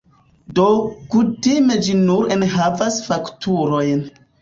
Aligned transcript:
Do, 0.59 0.63
kutime 1.15 1.79
ĝi 1.89 1.99
nur 2.01 2.35
enhavas 2.39 3.01
fakturojn. 3.13 4.07